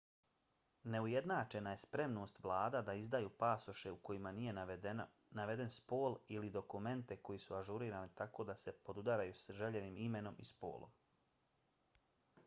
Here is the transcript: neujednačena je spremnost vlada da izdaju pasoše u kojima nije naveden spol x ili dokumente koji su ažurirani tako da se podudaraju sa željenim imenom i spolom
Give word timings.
neujednačena 0.93 1.73
je 1.73 1.79
spremnost 1.81 2.39
vlada 2.45 2.79
da 2.87 2.95
izdaju 3.01 3.29
pasoše 3.43 3.91
u 3.97 3.99
kojima 4.09 4.31
nije 4.39 4.55
naveden 5.41 5.69
spol 5.77 6.17
x 6.21 6.33
ili 6.39 6.49
dokumente 6.57 7.17
koji 7.29 7.43
su 7.45 7.57
ažurirani 7.61 8.15
tako 8.25 8.47
da 8.53 8.57
se 8.65 8.75
podudaraju 8.89 9.37
sa 9.45 9.59
željenim 9.63 10.03
imenom 10.09 10.43
i 10.47 10.51
spolom 10.53 10.99